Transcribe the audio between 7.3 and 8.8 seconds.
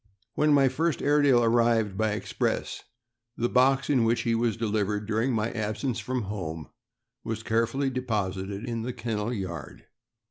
carefully deposited